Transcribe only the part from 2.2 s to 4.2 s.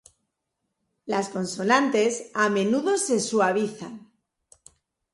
a menudo se suavizan.